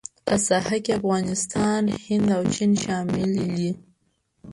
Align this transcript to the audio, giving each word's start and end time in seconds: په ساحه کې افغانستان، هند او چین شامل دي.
په 0.25 0.35
ساحه 0.47 0.77
کې 0.83 0.91
افغانستان، 0.99 1.81
هند 2.05 2.27
او 2.37 2.43
چین 2.53 2.71
شامل 2.83 3.31
دي. 3.55 3.71